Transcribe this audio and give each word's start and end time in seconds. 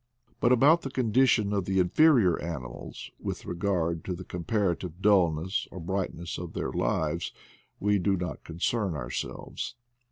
But 0.39 0.51
about 0.51 0.81
the 0.81 0.89
condition 0.89 1.53
of 1.53 1.65
the 1.65 1.77
inferior 1.77 2.41
animals, 2.41 3.11
with 3.19 3.45
regard 3.45 4.03
to 4.05 4.15
the 4.15 4.23
compara 4.25 4.75
tive 4.79 4.99
dullness 4.99 5.67
or 5.69 5.79
brightness 5.79 6.39
of 6.39 6.53
their 6.53 6.71
lives, 6.71 7.31
we 7.79 7.99
do 7.99 8.17
not 8.17 8.43
concern 8.43 8.95
ourselves. 8.95 9.75